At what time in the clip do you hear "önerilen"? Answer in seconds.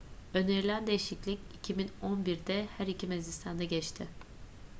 0.33-0.87